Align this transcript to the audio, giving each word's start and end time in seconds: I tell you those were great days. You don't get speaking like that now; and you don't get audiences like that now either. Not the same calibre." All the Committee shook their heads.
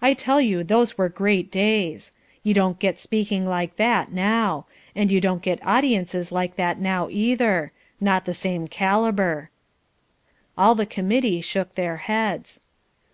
I 0.00 0.14
tell 0.14 0.40
you 0.40 0.64
those 0.64 0.96
were 0.96 1.10
great 1.10 1.50
days. 1.50 2.14
You 2.42 2.54
don't 2.54 2.78
get 2.78 2.98
speaking 2.98 3.44
like 3.46 3.76
that 3.76 4.10
now; 4.10 4.64
and 4.96 5.12
you 5.12 5.20
don't 5.20 5.42
get 5.42 5.60
audiences 5.62 6.32
like 6.32 6.56
that 6.56 6.78
now 6.80 7.08
either. 7.10 7.72
Not 8.00 8.24
the 8.24 8.32
same 8.32 8.66
calibre." 8.68 9.50
All 10.56 10.74
the 10.74 10.86
Committee 10.86 11.42
shook 11.42 11.74
their 11.74 11.98
heads. 11.98 12.62